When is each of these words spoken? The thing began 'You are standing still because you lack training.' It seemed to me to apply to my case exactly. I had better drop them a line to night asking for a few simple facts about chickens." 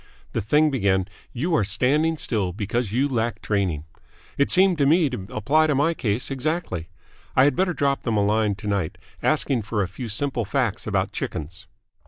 The 0.31 0.41
thing 0.41 0.71
began 0.71 1.07
'You 1.31 1.53
are 1.55 1.63
standing 1.63 2.17
still 2.17 2.53
because 2.53 2.91
you 2.91 3.07
lack 3.07 3.39
training.' 3.39 3.83
It 4.35 4.49
seemed 4.49 4.79
to 4.79 4.87
me 4.87 5.11
to 5.11 5.27
apply 5.29 5.67
to 5.67 5.75
my 5.75 5.93
case 5.93 6.31
exactly. 6.31 6.89
I 7.35 7.43
had 7.43 7.55
better 7.55 7.75
drop 7.75 8.01
them 8.01 8.17
a 8.17 8.25
line 8.25 8.55
to 8.55 8.67
night 8.67 8.97
asking 9.21 9.61
for 9.61 9.83
a 9.83 9.87
few 9.87 10.09
simple 10.09 10.43
facts 10.43 10.87
about 10.87 11.11
chickens." 11.11 11.67